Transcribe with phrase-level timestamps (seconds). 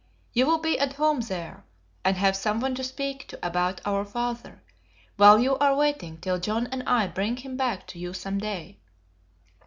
[0.33, 1.63] You will be at home there,
[2.03, 4.63] and have someone to speak to about our father,
[5.17, 8.79] while you are waiting till John and I bring him back to you some day.